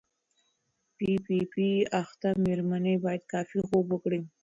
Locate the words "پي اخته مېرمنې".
1.51-2.93